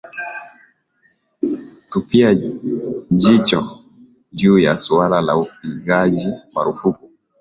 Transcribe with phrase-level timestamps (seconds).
[1.89, 2.35] tupia
[3.11, 3.81] jicho
[4.33, 7.09] juu ya suala la upigaji marufuku